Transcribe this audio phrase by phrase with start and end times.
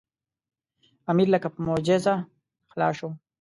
[1.11, 2.13] امیر لکه په معجزه
[2.71, 3.09] خلاص شو.